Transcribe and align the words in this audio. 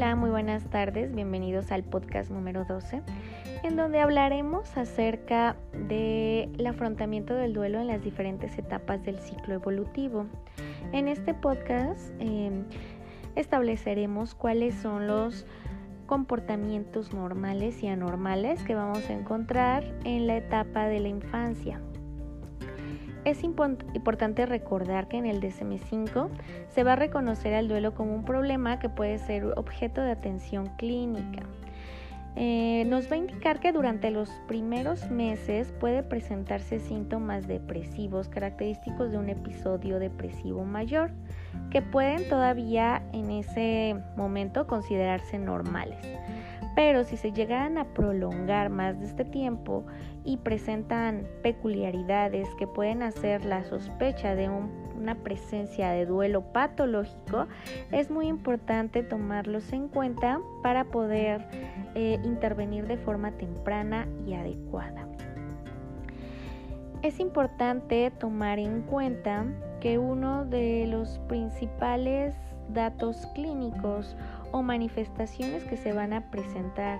Hola, 0.00 0.16
muy 0.16 0.30
buenas 0.30 0.64
tardes, 0.70 1.14
bienvenidos 1.14 1.70
al 1.70 1.84
podcast 1.84 2.30
número 2.30 2.64
12, 2.64 3.02
en 3.64 3.76
donde 3.76 4.00
hablaremos 4.00 4.74
acerca 4.78 5.56
del 5.74 6.66
afrontamiento 6.66 7.34
del 7.34 7.52
duelo 7.52 7.80
en 7.80 7.88
las 7.88 8.02
diferentes 8.02 8.56
etapas 8.56 9.04
del 9.04 9.18
ciclo 9.18 9.52
evolutivo. 9.52 10.24
En 10.92 11.06
este 11.06 11.34
podcast 11.34 12.14
em, 12.18 12.64
estableceremos 13.36 14.34
cuáles 14.34 14.74
son 14.74 15.06
los 15.06 15.44
comportamientos 16.06 17.12
normales 17.12 17.82
y 17.82 17.88
anormales 17.88 18.62
que 18.62 18.74
vamos 18.74 19.06
a 19.10 19.12
encontrar 19.12 19.84
en 20.04 20.26
la 20.26 20.38
etapa 20.38 20.86
de 20.86 21.00
la 21.00 21.08
infancia. 21.08 21.78
Es 23.24 23.44
importante 23.44 24.46
recordar 24.46 25.08
que 25.08 25.18
en 25.18 25.26
el 25.26 25.40
DSM5 25.40 26.28
se 26.68 26.84
va 26.84 26.94
a 26.94 26.96
reconocer 26.96 27.54
al 27.54 27.68
duelo 27.68 27.94
como 27.94 28.14
un 28.14 28.24
problema 28.24 28.78
que 28.78 28.88
puede 28.88 29.18
ser 29.18 29.44
objeto 29.56 30.00
de 30.00 30.12
atención 30.12 30.70
clínica. 30.78 31.42
Eh, 32.36 32.84
nos 32.86 33.10
va 33.10 33.16
a 33.16 33.18
indicar 33.18 33.58
que 33.58 33.72
durante 33.72 34.10
los 34.10 34.30
primeros 34.46 35.10
meses 35.10 35.72
puede 35.72 36.02
presentarse 36.04 36.78
síntomas 36.78 37.48
depresivos 37.48 38.28
característicos 38.28 39.10
de 39.10 39.18
un 39.18 39.28
episodio 39.28 39.98
depresivo 39.98 40.64
mayor 40.64 41.10
que 41.70 41.82
pueden 41.82 42.28
todavía 42.28 43.02
en 43.12 43.30
ese 43.30 43.96
momento 44.16 44.66
considerarse 44.68 45.38
normales. 45.38 45.98
Pero 46.74 47.04
si 47.04 47.16
se 47.16 47.32
llegaran 47.32 47.78
a 47.78 47.84
prolongar 47.84 48.70
más 48.70 48.98
de 49.00 49.06
este 49.06 49.24
tiempo 49.24 49.84
y 50.24 50.36
presentan 50.38 51.26
peculiaridades 51.42 52.48
que 52.58 52.66
pueden 52.66 53.02
hacer 53.02 53.44
la 53.44 53.64
sospecha 53.64 54.34
de 54.34 54.48
una 54.48 55.16
presencia 55.16 55.90
de 55.90 56.06
duelo 56.06 56.42
patológico, 56.52 57.46
es 57.90 58.10
muy 58.10 58.28
importante 58.28 59.02
tomarlos 59.02 59.72
en 59.72 59.88
cuenta 59.88 60.40
para 60.62 60.84
poder 60.84 61.44
eh, 61.94 62.18
intervenir 62.22 62.86
de 62.86 62.98
forma 62.98 63.32
temprana 63.32 64.06
y 64.26 64.34
adecuada. 64.34 65.06
Es 67.02 67.18
importante 67.18 68.10
tomar 68.10 68.58
en 68.58 68.82
cuenta 68.82 69.46
que 69.80 69.98
uno 69.98 70.44
de 70.44 70.86
los 70.86 71.18
principales 71.20 72.36
datos 72.72 73.26
clínicos 73.34 74.16
o 74.52 74.62
manifestaciones 74.62 75.64
que 75.64 75.76
se 75.76 75.92
van 75.92 76.12
a 76.12 76.30
presentar 76.30 76.98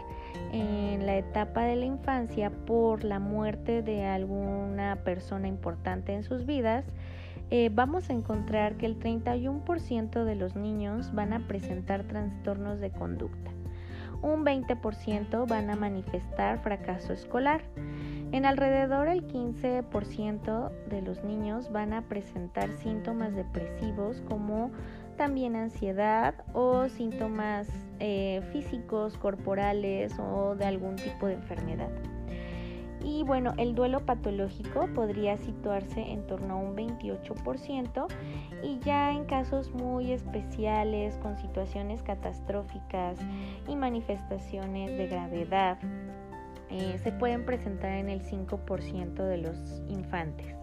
en 0.52 1.06
la 1.06 1.16
etapa 1.16 1.62
de 1.62 1.76
la 1.76 1.86
infancia 1.86 2.50
por 2.50 3.04
la 3.04 3.18
muerte 3.18 3.82
de 3.82 4.04
alguna 4.04 4.96
persona 5.04 5.48
importante 5.48 6.14
en 6.14 6.22
sus 6.22 6.46
vidas, 6.46 6.84
eh, 7.50 7.70
vamos 7.72 8.10
a 8.10 8.12
encontrar 8.12 8.76
que 8.76 8.86
el 8.86 8.98
31% 8.98 10.24
de 10.24 10.34
los 10.36 10.54
niños 10.54 11.12
van 11.12 11.32
a 11.32 11.48
presentar 11.48 12.04
trastornos 12.04 12.78
de 12.78 12.90
conducta. 12.90 13.50
Un 14.22 14.44
20% 14.44 15.48
van 15.48 15.70
a 15.70 15.76
manifestar 15.76 16.60
fracaso 16.62 17.12
escolar. 17.12 17.62
En 18.32 18.44
alrededor 18.44 19.08
el 19.08 19.26
15% 19.26 20.70
de 20.88 21.02
los 21.02 21.24
niños 21.24 21.72
van 21.72 21.92
a 21.92 22.02
presentar 22.02 22.70
síntomas 22.74 23.34
depresivos 23.34 24.20
como 24.28 24.70
también 25.20 25.54
ansiedad 25.54 26.34
o 26.54 26.88
síntomas 26.88 27.68
eh, 27.98 28.40
físicos, 28.52 29.18
corporales 29.18 30.18
o 30.18 30.54
de 30.56 30.64
algún 30.64 30.96
tipo 30.96 31.26
de 31.26 31.34
enfermedad. 31.34 31.90
Y 33.04 33.22
bueno, 33.24 33.52
el 33.58 33.74
duelo 33.74 34.00
patológico 34.00 34.88
podría 34.94 35.36
situarse 35.36 36.00
en 36.00 36.26
torno 36.26 36.54
a 36.54 36.56
un 36.56 36.74
28% 36.74 38.06
y 38.62 38.78
ya 38.78 39.12
en 39.12 39.26
casos 39.26 39.70
muy 39.74 40.10
especiales, 40.10 41.18
con 41.18 41.36
situaciones 41.36 42.02
catastróficas 42.02 43.18
y 43.68 43.76
manifestaciones 43.76 44.96
de 44.96 45.06
gravedad, 45.06 45.76
eh, 46.70 46.98
se 47.02 47.12
pueden 47.12 47.44
presentar 47.44 47.92
en 47.92 48.08
el 48.08 48.22
5% 48.22 49.22
de 49.22 49.36
los 49.36 49.82
infantes. 49.86 50.56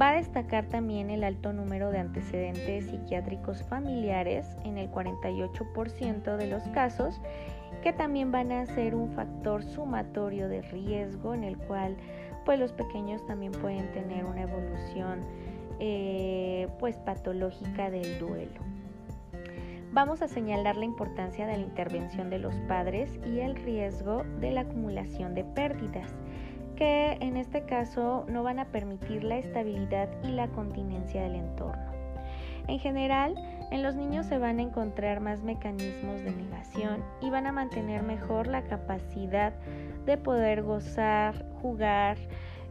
Va 0.00 0.10
a 0.10 0.14
destacar 0.14 0.66
también 0.66 1.08
el 1.08 1.22
alto 1.22 1.52
número 1.52 1.92
de 1.92 1.98
antecedentes 1.98 2.86
psiquiátricos 2.86 3.62
familiares 3.62 4.56
en 4.64 4.76
el 4.76 4.90
48% 4.90 6.36
de 6.36 6.46
los 6.48 6.64
casos, 6.70 7.20
que 7.82 7.92
también 7.92 8.32
van 8.32 8.50
a 8.50 8.66
ser 8.66 8.96
un 8.96 9.10
factor 9.12 9.62
sumatorio 9.62 10.48
de 10.48 10.62
riesgo 10.62 11.32
en 11.32 11.44
el 11.44 11.56
cual 11.58 11.96
pues 12.44 12.58
los 12.58 12.72
pequeños 12.72 13.24
también 13.26 13.52
pueden 13.52 13.92
tener 13.92 14.24
una 14.24 14.42
evolución 14.42 15.20
eh, 15.78 16.66
pues 16.80 16.96
patológica 16.96 17.88
del 17.88 18.18
duelo. 18.18 18.60
Vamos 19.92 20.22
a 20.22 20.28
señalar 20.28 20.76
la 20.76 20.86
importancia 20.86 21.46
de 21.46 21.56
la 21.56 21.62
intervención 21.62 22.30
de 22.30 22.40
los 22.40 22.54
padres 22.62 23.20
y 23.24 23.38
el 23.38 23.54
riesgo 23.54 24.24
de 24.40 24.50
la 24.50 24.62
acumulación 24.62 25.36
de 25.36 25.44
pérdidas 25.44 26.12
que 26.74 27.12
en 27.20 27.36
este 27.36 27.64
caso 27.64 28.24
no 28.28 28.42
van 28.42 28.58
a 28.58 28.66
permitir 28.66 29.24
la 29.24 29.38
estabilidad 29.38 30.08
y 30.22 30.28
la 30.28 30.48
continencia 30.48 31.22
del 31.22 31.36
entorno. 31.36 31.92
En 32.66 32.78
general, 32.78 33.34
en 33.70 33.82
los 33.82 33.94
niños 33.94 34.26
se 34.26 34.38
van 34.38 34.58
a 34.58 34.62
encontrar 34.62 35.20
más 35.20 35.42
mecanismos 35.42 36.22
de 36.22 36.32
negación 36.32 37.04
y 37.20 37.30
van 37.30 37.46
a 37.46 37.52
mantener 37.52 38.02
mejor 38.02 38.46
la 38.46 38.62
capacidad 38.62 39.52
de 40.06 40.16
poder 40.16 40.62
gozar, 40.62 41.44
jugar 41.60 42.16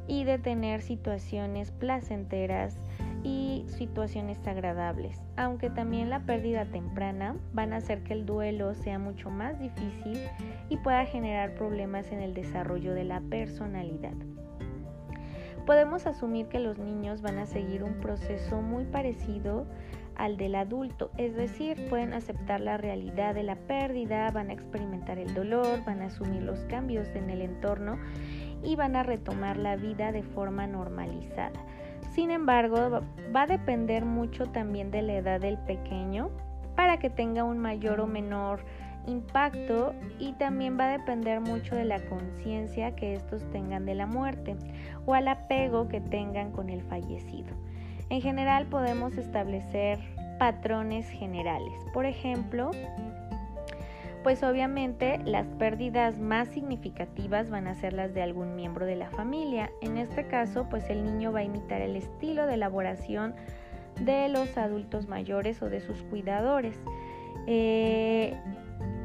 y 0.07 0.23
de 0.23 0.39
tener 0.39 0.81
situaciones 0.81 1.71
placenteras 1.71 2.75
y 3.23 3.65
situaciones 3.67 4.45
agradables, 4.45 5.21
aunque 5.37 5.69
también 5.69 6.09
la 6.09 6.25
pérdida 6.25 6.65
temprana 6.65 7.35
van 7.53 7.73
a 7.73 7.77
hacer 7.77 8.03
que 8.03 8.13
el 8.13 8.25
duelo 8.25 8.73
sea 8.73 8.99
mucho 8.99 9.29
más 9.29 9.59
difícil 9.59 10.19
y 10.69 10.77
pueda 10.77 11.05
generar 11.05 11.55
problemas 11.55 12.11
en 12.11 12.21
el 12.21 12.33
desarrollo 12.33 12.93
de 12.93 13.05
la 13.05 13.21
personalidad. 13.21 14.13
Podemos 15.65 16.05
asumir 16.05 16.47
que 16.47 16.59
los 16.59 16.77
niños 16.77 17.21
van 17.21 17.39
a 17.39 17.45
seguir 17.45 17.83
un 17.83 18.01
proceso 18.01 18.61
muy 18.61 18.83
parecido 18.83 19.65
al 20.15 20.37
del 20.37 20.55
adulto, 20.55 21.09
es 21.17 21.35
decir, 21.35 21.87
pueden 21.89 22.13
aceptar 22.13 22.59
la 22.59 22.77
realidad 22.77 23.33
de 23.33 23.43
la 23.43 23.55
pérdida, 23.55 24.29
van 24.31 24.49
a 24.49 24.53
experimentar 24.53 25.17
el 25.17 25.33
dolor, 25.33 25.83
van 25.85 26.01
a 26.01 26.07
asumir 26.07 26.43
los 26.43 26.59
cambios 26.65 27.07
en 27.15 27.29
el 27.29 27.41
entorno 27.41 27.97
y 28.61 28.75
van 28.75 28.95
a 28.95 29.03
retomar 29.03 29.57
la 29.57 29.75
vida 29.75 30.11
de 30.11 30.23
forma 30.23 30.67
normalizada. 30.67 31.59
Sin 32.13 32.29
embargo, 32.29 33.01
va 33.35 33.41
a 33.41 33.47
depender 33.47 34.05
mucho 34.05 34.45
también 34.45 34.91
de 34.91 35.01
la 35.01 35.13
edad 35.13 35.41
del 35.41 35.57
pequeño 35.57 36.29
para 36.75 36.99
que 36.99 37.09
tenga 37.09 37.43
un 37.43 37.57
mayor 37.57 37.99
o 38.01 38.07
menor 38.07 38.63
impacto 39.07 39.95
y 40.19 40.33
también 40.33 40.79
va 40.79 40.85
a 40.85 40.97
depender 40.97 41.41
mucho 41.41 41.75
de 41.75 41.85
la 41.85 41.99
conciencia 42.05 42.95
que 42.95 43.15
estos 43.15 43.43
tengan 43.51 43.85
de 43.85 43.95
la 43.95 44.05
muerte 44.05 44.55
o 45.07 45.15
al 45.15 45.27
apego 45.27 45.87
que 45.87 46.01
tengan 46.01 46.51
con 46.51 46.69
el 46.69 46.83
fallecido. 46.83 47.49
En 48.09 48.21
general 48.21 48.67
podemos 48.67 49.17
establecer 49.17 49.99
patrones 50.37 51.09
generales. 51.09 51.73
Por 51.93 52.05
ejemplo, 52.05 52.69
pues 54.23 54.41
obviamente 54.41 55.19
las 55.25 55.45
pérdidas 55.47 56.17
más 56.17 56.47
significativas 56.47 57.49
van 57.49 57.67
a 57.67 57.75
ser 57.75 57.93
las 57.93 58.13
de 58.13 58.21
algún 58.21 58.55
miembro 58.55 58.85
de 58.85 58.95
la 58.95 59.09
familia. 59.09 59.69
En 59.81 59.97
este 59.97 60.27
caso, 60.27 60.67
pues 60.69 60.89
el 60.89 61.03
niño 61.03 61.33
va 61.33 61.39
a 61.39 61.43
imitar 61.43 61.81
el 61.81 61.97
estilo 61.97 62.47
de 62.47 62.53
elaboración 62.53 63.35
de 63.99 64.29
los 64.29 64.57
adultos 64.57 65.07
mayores 65.07 65.61
o 65.61 65.69
de 65.69 65.81
sus 65.81 66.01
cuidadores. 66.03 66.79
Eh, 67.47 68.33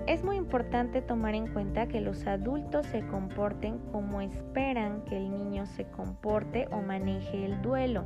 es 0.06 0.25
muy 0.25 0.37
importante 0.37 1.03
tomar 1.03 1.35
en 1.35 1.49
cuenta 1.49 1.89
que 1.89 2.00
los 2.00 2.27
adultos 2.27 2.87
se 2.87 3.06
comporten 3.06 3.79
como 3.93 4.21
esperan 4.21 5.03
que 5.05 5.17
el 5.17 5.31
niño 5.31 5.67
se 5.67 5.85
comporte 5.85 6.69
o 6.71 6.81
maneje 6.81 7.45
el 7.45 7.61
duelo. 7.61 8.05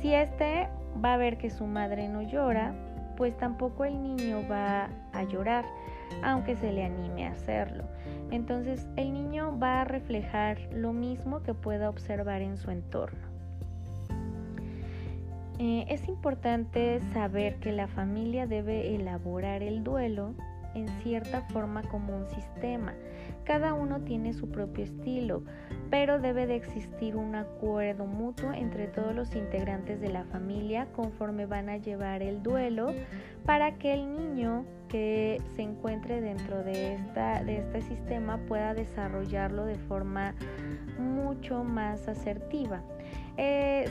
Si 0.00 0.14
este 0.14 0.68
va 1.04 1.14
a 1.14 1.16
ver 1.18 1.36
que 1.36 1.50
su 1.50 1.66
madre 1.66 2.08
no 2.08 2.22
llora, 2.22 2.72
pues 3.16 3.36
tampoco 3.36 3.84
el 3.84 4.02
niño 4.02 4.42
va 4.50 4.88
a 5.12 5.24
llorar 5.24 5.66
aunque 6.22 6.56
se 6.56 6.72
le 6.72 6.84
anime 6.84 7.26
a 7.26 7.32
hacerlo. 7.32 7.84
Entonces 8.30 8.86
el 8.96 9.12
niño 9.12 9.58
va 9.58 9.82
a 9.82 9.84
reflejar 9.84 10.58
lo 10.72 10.92
mismo 10.92 11.42
que 11.42 11.54
pueda 11.54 11.88
observar 11.88 12.42
en 12.42 12.56
su 12.56 12.70
entorno. 12.70 13.30
Eh, 15.58 15.84
es 15.88 16.08
importante 16.08 17.00
saber 17.12 17.56
que 17.56 17.72
la 17.72 17.86
familia 17.86 18.46
debe 18.46 18.94
elaborar 18.94 19.62
el 19.62 19.84
duelo 19.84 20.32
en 20.74 20.88
cierta 21.02 21.42
forma 21.42 21.82
como 21.82 22.16
un 22.16 22.26
sistema. 22.30 22.94
Cada 23.44 23.74
uno 23.74 24.00
tiene 24.02 24.32
su 24.32 24.48
propio 24.50 24.84
estilo, 24.84 25.42
pero 25.90 26.20
debe 26.20 26.46
de 26.46 26.56
existir 26.56 27.16
un 27.16 27.34
acuerdo 27.34 28.06
mutuo 28.06 28.52
entre 28.52 28.86
todos 28.86 29.14
los 29.14 29.34
integrantes 29.34 30.00
de 30.00 30.08
la 30.08 30.24
familia 30.24 30.86
conforme 30.92 31.46
van 31.46 31.68
a 31.68 31.76
llevar 31.76 32.22
el 32.22 32.42
duelo 32.42 32.92
para 33.44 33.76
que 33.78 33.94
el 33.94 34.12
niño 34.12 34.64
que 34.88 35.40
se 35.54 35.62
encuentre 35.62 36.20
dentro 36.20 36.62
de, 36.62 36.94
esta, 36.94 37.42
de 37.44 37.58
este 37.58 37.82
sistema 37.82 38.38
pueda 38.48 38.74
desarrollarlo 38.74 39.64
de 39.64 39.76
forma 39.76 40.34
mucho 40.98 41.64
más 41.64 42.08
asertiva. 42.08 42.82
Eh, 43.36 43.88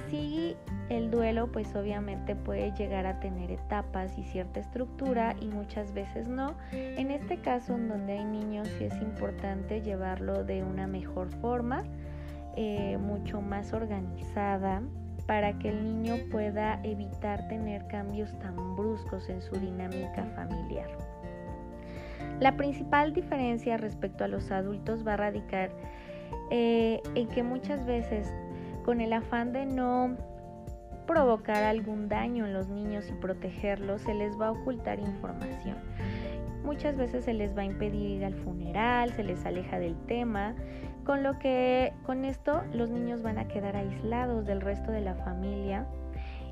el 0.90 1.12
duelo 1.12 1.52
pues 1.52 1.76
obviamente 1.76 2.36
puede 2.36 2.72
llegar 2.74 3.06
a 3.06 3.20
tener 3.20 3.52
etapas 3.52 4.18
y 4.18 4.24
cierta 4.24 4.60
estructura 4.60 5.36
y 5.40 5.48
muchas 5.48 5.94
veces 5.94 6.28
no. 6.28 6.56
En 6.72 7.12
este 7.12 7.38
caso 7.38 7.76
en 7.76 7.88
donde 7.88 8.18
hay 8.18 8.26
niños 8.26 8.68
sí 8.78 8.86
es 8.86 8.96
importante 9.02 9.82
llevarlo 9.82 10.44
de 10.44 10.64
una 10.64 10.88
mejor 10.88 11.30
forma, 11.42 11.84
eh, 12.56 12.98
mucho 12.98 13.40
más 13.40 13.74
organizada 13.74 14.82
para 15.28 15.60
que 15.60 15.70
el 15.70 15.84
niño 15.84 16.16
pueda 16.32 16.80
evitar 16.84 17.48
tener 17.48 17.86
cambios 17.86 18.38
tan 18.40 18.76
bruscos 18.76 19.30
en 19.30 19.44
su 19.44 19.56
dinámica 19.56 20.26
familiar. 20.36 20.90
La 22.40 22.58
principal 22.58 23.14
diferencia 23.14 23.78
respecto 23.78 24.24
a 24.24 24.28
los 24.28 24.50
adultos 24.50 25.06
va 25.06 25.14
a 25.14 25.18
radicar 25.18 25.70
eh, 26.50 27.00
en 27.14 27.28
que 27.28 27.44
muchas 27.44 27.86
veces 27.86 28.34
con 28.84 29.02
el 29.02 29.14
afán 29.14 29.54
de 29.54 29.68
no 29.68 30.18
provocar 31.10 31.64
algún 31.64 32.08
daño 32.08 32.46
en 32.46 32.54
los 32.54 32.70
niños 32.70 33.10
y 33.10 33.14
protegerlos, 33.14 34.04
se 34.04 34.14
les 34.14 34.40
va 34.40 34.50
a 34.50 34.52
ocultar 34.52 35.00
información. 35.00 35.76
Muchas 36.64 36.98
veces 36.98 37.26
se 37.26 37.34
les 37.34 37.58
va 37.58 37.64
a 37.64 37.66
impedir 37.66 38.12
ir 38.12 38.26
al 38.26 38.36
funeral, 38.36 39.12
se 39.14 39.24
les 39.24 39.44
aleja 39.44 39.80
del 39.80 39.96
tema, 40.06 40.54
con 41.06 41.24
lo 41.24 41.40
que 41.40 41.94
con 42.06 42.26
esto 42.26 42.62
los 42.74 42.92
niños 42.92 43.24
van 43.24 43.40
a 43.40 43.48
quedar 43.48 43.76
aislados 43.76 44.46
del 44.46 44.62
resto 44.62 44.92
de 44.92 45.02
la 45.02 45.16
familia 45.16 45.88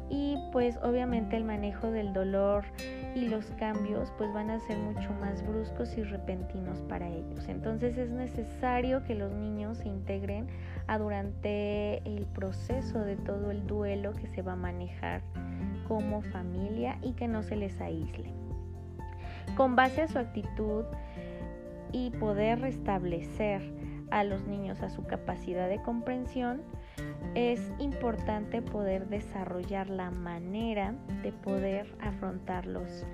y 0.10 0.40
pues 0.52 0.78
obviamente 0.78 1.36
el 1.36 1.44
manejo 1.44 1.92
del 1.92 2.12
dolor 2.12 2.64
y 3.18 3.28
los 3.28 3.46
cambios 3.58 4.14
pues 4.18 4.32
van 4.32 4.52
a 4.52 4.60
ser 4.60 4.78
mucho 4.78 5.12
más 5.20 5.46
bruscos 5.46 5.98
y 5.98 6.04
repentinos 6.04 6.82
para 6.84 7.08
ellos. 7.08 7.48
Entonces 7.48 7.98
es 7.98 8.12
necesario 8.12 9.04
que 9.04 9.16
los 9.16 9.34
niños 9.34 9.80
se 9.80 9.88
integren 9.88 10.48
a 10.86 11.00
durante 11.00 11.98
el 12.08 12.28
proceso 12.28 13.00
de 13.00 13.16
todo 13.16 13.50
el 13.50 13.66
duelo 13.66 14.14
que 14.14 14.28
se 14.28 14.44
va 14.44 14.54
a 14.54 14.56
manejar 14.56 15.22
como 15.88 16.22
familia 16.22 17.00
y 17.02 17.14
que 17.14 17.28
no 17.28 17.42
se 17.42 17.56
les 17.56 17.82
aísle. 17.82 18.32
Con 19.56 19.76
base 19.76 20.04
a 20.04 20.08
su 20.08 20.20
actitud 20.20 20.86
y 21.92 22.12
poder 22.12 22.60
restablecer 22.62 23.62
a 24.12 24.24
los 24.24 24.46
niños 24.46 24.82
a 24.82 24.90
su 24.90 25.06
capacidad 25.06 25.68
de 25.68 25.82
comprensión, 25.82 26.62
es 27.36 27.72
importante 27.80 28.62
poder 28.62 29.08
desarrollar 29.08 29.90
la 29.90 30.12
manera 30.12 30.94
de 31.24 31.32
poder 31.32 31.94
afrontarlos 32.00 33.06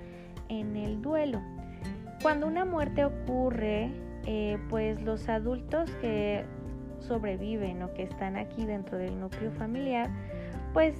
en 0.49 0.75
el 0.75 1.01
duelo. 1.01 1.41
Cuando 2.21 2.47
una 2.47 2.65
muerte 2.65 3.05
ocurre, 3.05 3.91
eh, 4.25 4.57
pues 4.69 5.01
los 5.01 5.27
adultos 5.27 5.89
que 6.01 6.45
sobreviven 6.99 7.83
o 7.83 7.93
que 7.93 8.03
están 8.03 8.37
aquí 8.37 8.65
dentro 8.65 8.97
del 8.97 9.19
núcleo 9.19 9.51
familiar, 9.51 10.09
pues 10.73 10.95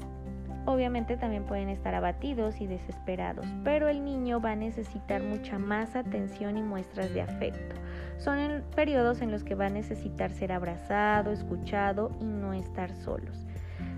obviamente 0.65 1.17
también 1.17 1.45
pueden 1.45 1.69
estar 1.69 1.95
abatidos 1.95 2.61
y 2.61 2.67
desesperados, 2.67 3.45
pero 3.63 3.87
el 3.87 4.03
niño 4.03 4.39
va 4.39 4.51
a 4.51 4.55
necesitar 4.55 5.23
mucha 5.23 5.59
más 5.59 5.95
atención 5.95 6.57
y 6.57 6.63
muestras 6.63 7.13
de 7.13 7.21
afecto. 7.21 7.75
Son 8.17 8.63
periodos 8.75 9.21
en 9.21 9.31
los 9.31 9.43
que 9.43 9.55
va 9.55 9.67
a 9.67 9.69
necesitar 9.69 10.31
ser 10.31 10.51
abrazado, 10.51 11.31
escuchado 11.31 12.11
y 12.19 12.25
no 12.25 12.53
estar 12.53 12.91
solos. 12.91 13.45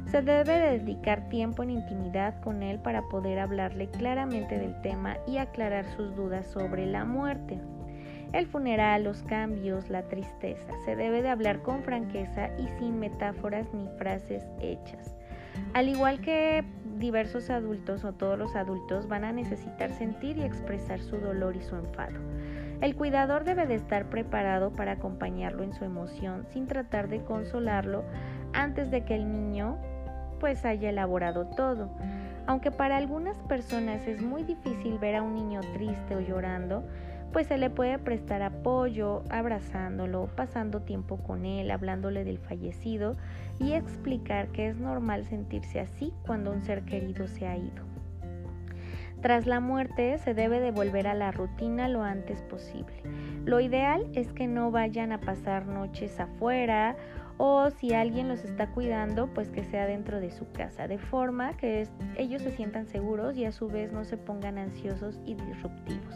Se 0.06 0.22
debe 0.22 0.78
dedicar 0.78 1.30
tiempo 1.30 1.64
en 1.64 1.72
intimidad 1.72 2.40
con 2.42 2.64
él 2.64 2.80
para 2.80 3.02
poder 3.04 3.40
hablarle 3.40 3.88
claramente 3.90 4.58
del 4.58 4.80
tema 4.82 5.18
y 5.28 5.38
aclarar 5.38 5.86
sus 5.96 6.16
dudas 6.16 6.48
sobre 6.48 6.86
la 6.86 7.06
muerte. 7.06 7.60
El 8.32 8.48
funeral, 8.48 9.04
los 9.04 9.24
cambios, 9.24 9.90
la 9.90 10.04
tristeza. 10.04 10.74
Se 10.86 10.96
debe 10.96 11.22
de 11.22 11.30
hablar 11.30 11.62
con 11.62 11.84
franqueza 11.84 12.50
y 12.58 12.68
sin 12.80 13.00
metáforas 13.00 13.74
ni 13.74 13.88
frases 13.98 14.46
hechas. 14.62 15.16
Al 15.74 15.90
igual 15.90 16.20
que 16.20 16.64
diversos 16.98 17.50
adultos 17.50 18.04
o 18.04 18.14
todos 18.14 18.38
los 18.38 18.56
adultos 18.56 19.08
van 19.08 19.24
a 19.24 19.32
necesitar 19.32 19.92
sentir 19.92 20.38
y 20.38 20.44
expresar 20.44 21.00
su 21.00 21.18
dolor 21.18 21.56
y 21.56 21.62
su 21.62 21.76
enfado. 21.76 22.20
El 22.86 22.96
cuidador 22.96 23.46
debe 23.46 23.66
de 23.66 23.74
estar 23.74 24.12
preparado 24.12 24.72
para 24.72 24.92
acompañarlo 24.92 25.64
en 25.64 25.74
su 25.74 25.84
emoción 25.86 26.46
sin 26.54 26.68
tratar 26.68 27.10
de 27.10 27.24
consolarlo 27.24 28.04
antes 28.54 28.92
de 28.92 29.04
que 29.04 29.16
el 29.16 29.32
niño 29.32 29.80
pues 30.40 30.64
haya 30.66 30.92
elaborado 30.92 31.48
todo. 31.48 31.90
Aunque 32.46 32.70
para 32.70 32.98
algunas 32.98 33.40
personas 33.40 34.06
es 34.06 34.22
muy 34.22 34.44
difícil 34.44 35.00
ver 35.00 35.16
a 35.16 35.24
un 35.24 35.34
niño 35.34 35.62
triste 35.74 36.16
o 36.16 36.20
llorando, 36.20 36.84
pues 37.34 37.48
se 37.48 37.58
le 37.58 37.72
puede 37.72 37.98
prestar 37.98 38.44
apoyo, 38.44 39.24
abrazándolo, 39.32 40.30
pasando 40.36 40.84
tiempo 40.84 41.18
con 41.18 41.44
él, 41.48 41.72
hablándole 41.72 42.24
del 42.24 42.38
fallecido 42.38 43.16
y 43.60 43.74
explicar 43.74 44.50
que 44.50 44.68
es 44.68 44.78
normal 44.78 45.26
sentirse 45.26 45.80
así 45.80 46.14
cuando 46.24 46.52
un 46.52 46.62
ser 46.62 46.84
querido 46.84 47.28
se 47.28 47.48
ha 47.48 47.58
ido. 47.58 47.95
Tras 49.26 49.48
la 49.48 49.60
muerte 49.60 50.20
se 50.20 50.36
debe 50.36 50.60
de 50.60 50.70
volver 50.70 51.08
a 51.08 51.16
la 51.16 51.32
rutina 51.32 51.88
lo 51.88 52.04
antes 52.04 52.44
posible. 52.44 52.94
Lo 53.44 53.60
ideal 53.60 54.06
es 54.14 54.32
que 54.32 54.46
no 54.46 54.70
vayan 54.70 55.12
a 55.12 55.20
pasar 55.20 55.66
noches 55.66 56.20
afuera 56.20 56.96
o 57.38 57.72
si 57.72 57.96
alguien 57.96 58.28
los 58.28 58.46
está 58.46 58.68
cuidando, 58.68 59.26
pues 59.34 59.50
que 59.50 59.64
sea 59.64 59.88
dentro 59.88 60.20
de 60.20 60.30
su 60.30 60.52
casa, 60.52 60.88
de 60.88 61.00
forma 61.00 61.58
que 61.58 61.88
ellos 62.18 62.44
se 62.44 62.52
sientan 62.52 62.86
seguros 62.86 63.36
y 63.36 63.46
a 63.46 63.52
su 63.52 63.68
vez 63.68 63.92
no 63.92 64.06
se 64.06 64.16
pongan 64.16 64.60
ansiosos 64.60 65.20
y 65.26 65.34
disruptivos. 65.34 66.14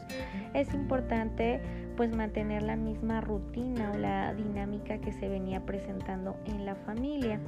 Es 0.53 0.71
importante 0.75 1.61
pues 1.97 2.15
mantener 2.15 2.61
la 2.61 2.75
misma 2.75 3.21
rutina 3.21 3.91
o 3.91 3.97
la 3.97 4.35
dinámica 4.35 4.99
que 4.99 5.13
se 5.13 5.27
venía 5.27 5.65
presentando 5.65 6.37
en 6.45 6.63
la 6.63 6.75
familia. 6.75 7.39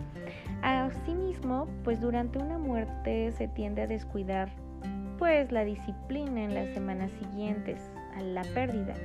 Asimismo, 0.64 1.68
pues 1.84 2.02
durante 2.02 2.40
una 2.40 2.58
muerte 2.58 3.32
se 3.34 3.48
tiende 3.48 3.84
a 3.84 3.88
descuidar 3.88 4.50
pues 5.22 5.52
la 5.52 5.64
disciplina 5.64 6.46
en 6.46 6.56
las 6.56 6.70
semanas 6.70 7.12
siguientes 7.12 7.80
a 8.18 8.22
la 8.22 8.42
pérdida, 8.56 8.96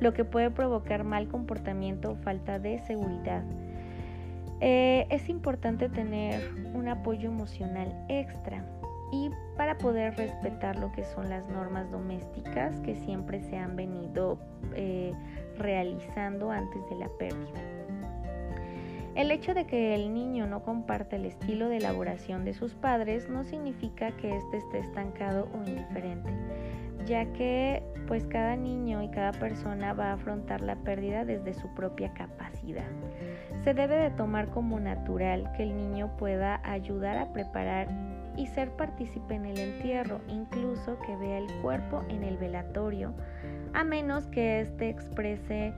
lo 0.00 0.14
que 0.14 0.24
puede 0.24 0.50
provocar 0.50 1.04
mal 1.04 1.28
comportamiento 1.28 2.12
o 2.12 2.16
falta 2.16 2.58
de 2.58 2.78
seguridad. 2.78 3.44
Eh, 4.62 5.06
es 5.10 5.28
importante 5.28 5.90
tener 5.90 6.40
un 6.72 6.88
apoyo 6.88 7.28
emocional 7.28 7.94
extra 8.08 8.64
y 9.12 9.28
para 9.58 9.76
poder 9.76 10.16
respetar 10.16 10.78
lo 10.78 10.90
que 10.90 11.04
son 11.04 11.28
las 11.28 11.46
normas 11.50 11.90
domésticas 11.90 12.80
que 12.80 12.94
siempre 12.94 13.42
se 13.42 13.58
han 13.58 13.76
venido 13.76 14.38
eh, 14.74 15.12
realizando 15.58 16.50
antes 16.50 16.80
de 16.88 16.96
la 16.96 17.10
pérdida. 17.18 17.60
El 19.18 19.32
hecho 19.32 19.52
de 19.52 19.66
que 19.66 19.96
el 19.96 20.14
niño 20.14 20.46
no 20.46 20.62
comparta 20.62 21.16
el 21.16 21.24
estilo 21.24 21.68
de 21.68 21.78
elaboración 21.78 22.44
de 22.44 22.54
sus 22.54 22.74
padres 22.74 23.28
no 23.28 23.42
significa 23.42 24.12
que 24.12 24.36
éste 24.36 24.58
esté 24.58 24.78
estancado 24.78 25.48
o 25.52 25.68
indiferente, 25.68 26.30
ya 27.04 27.24
que 27.32 27.82
pues 28.06 28.24
cada 28.26 28.54
niño 28.54 29.02
y 29.02 29.08
cada 29.08 29.32
persona 29.32 29.92
va 29.92 30.10
a 30.10 30.12
afrontar 30.12 30.60
la 30.60 30.76
pérdida 30.76 31.24
desde 31.24 31.52
su 31.52 31.66
propia 31.74 32.14
capacidad. 32.14 32.86
Se 33.64 33.74
debe 33.74 33.96
de 33.96 34.10
tomar 34.10 34.50
como 34.50 34.78
natural 34.78 35.50
que 35.56 35.64
el 35.64 35.76
niño 35.76 36.16
pueda 36.16 36.60
ayudar 36.62 37.18
a 37.18 37.32
preparar 37.32 37.88
y 38.36 38.46
ser 38.46 38.70
partícipe 38.70 39.34
en 39.34 39.46
el 39.46 39.58
entierro, 39.58 40.20
incluso 40.28 40.96
que 41.00 41.16
vea 41.16 41.38
el 41.38 41.52
cuerpo 41.60 42.04
en 42.08 42.22
el 42.22 42.36
velatorio, 42.36 43.14
a 43.74 43.82
menos 43.82 44.28
que 44.28 44.60
éste 44.60 44.88
exprese 44.88 45.74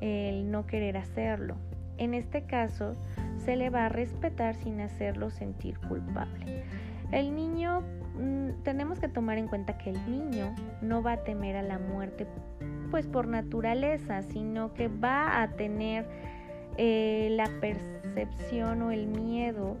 el 0.00 0.50
no 0.50 0.64
querer 0.64 0.96
hacerlo. 0.96 1.56
En 1.98 2.14
este 2.14 2.42
caso, 2.42 2.96
se 3.44 3.56
le 3.56 3.70
va 3.70 3.86
a 3.86 3.88
respetar 3.88 4.54
sin 4.54 4.80
hacerlo 4.80 5.30
sentir 5.30 5.78
culpable. 5.80 6.64
El 7.12 7.34
niño, 7.34 7.82
mm, 8.16 8.62
tenemos 8.62 9.00
que 9.00 9.08
tomar 9.08 9.38
en 9.38 9.48
cuenta 9.48 9.78
que 9.78 9.90
el 9.90 10.10
niño 10.10 10.54
no 10.82 11.02
va 11.02 11.12
a 11.12 11.24
temer 11.24 11.56
a 11.56 11.62
la 11.62 11.78
muerte 11.78 12.26
pues 12.90 13.06
por 13.06 13.26
naturaleza, 13.26 14.22
sino 14.22 14.72
que 14.74 14.88
va 14.88 15.42
a 15.42 15.50
tener 15.50 16.06
eh, 16.76 17.28
la 17.32 17.46
percepción 17.60 18.82
o 18.82 18.90
el 18.90 19.06
miedo 19.06 19.76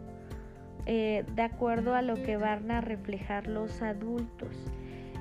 eh, 0.86 1.24
de 1.34 1.42
acuerdo 1.42 1.94
a 1.94 2.02
lo 2.02 2.14
que 2.14 2.36
van 2.36 2.70
a 2.70 2.80
reflejar 2.80 3.46
los 3.46 3.82
adultos. 3.82 4.48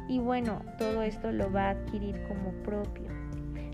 Y 0.08 0.20
bueno, 0.20 0.62
todo 0.78 1.04
esto 1.04 1.32
lo 1.32 1.52
va 1.52 1.68
a 1.68 1.70
adquirir 1.72 2.16
como 2.28 2.52
propio. 2.64 3.27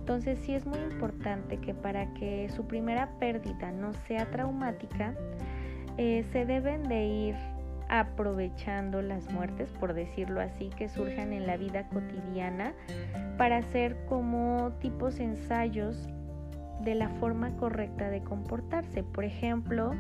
Entonces 0.03 0.37
sí 0.39 0.53
es 0.53 0.65
muy 0.65 0.79
importante 0.79 1.59
que 1.59 1.73
para 1.73 2.13
que 2.15 2.49
su 2.49 2.67
primera 2.67 3.07
pérdida 3.19 3.71
no 3.71 3.93
sea 4.05 4.29
traumática, 4.31 5.13
eh, 5.97 6.25
se 6.33 6.45
deben 6.45 6.89
de 6.89 7.05
ir 7.05 7.35
aprovechando 7.87 9.01
las 9.01 9.31
muertes, 9.31 9.71
por 9.79 9.93
decirlo 9.93 10.41
así, 10.41 10.67
que 10.77 10.89
surjan 10.89 11.31
en 11.31 11.47
la 11.47 11.55
vida 11.55 11.87
cotidiana 11.87 12.73
para 13.37 13.59
hacer 13.59 13.95
como 14.09 14.73
tipos 14.81 15.21
ensayos 15.21 16.09
de 16.81 16.95
la 16.95 17.07
forma 17.07 17.55
correcta 17.55 18.09
de 18.09 18.21
comportarse. 18.23 19.03
Por 19.03 19.23
ejemplo, 19.23 19.93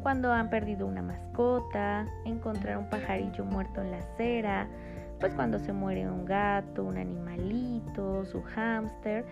cuando 0.00 0.32
han 0.32 0.48
perdido 0.48 0.86
una 0.86 1.02
mascota, 1.02 2.06
encontrar 2.24 2.78
un 2.78 2.88
pajarillo 2.88 3.44
muerto 3.44 3.82
en 3.82 3.90
la 3.90 3.98
acera, 3.98 4.68
pues 5.20 5.34
cuando 5.34 5.58
se 5.58 5.72
muere 5.72 6.08
un 6.08 6.24
gato, 6.24 6.82
un 6.82 6.96
animalito, 6.96 8.24
su 8.24 8.42
hámster. 8.42 9.26